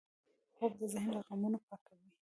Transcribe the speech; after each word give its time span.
خوب 0.55 0.71
د 0.81 0.83
ذهن 0.93 1.09
له 1.15 1.21
غمونو 1.27 1.57
پاکوي 1.67 2.09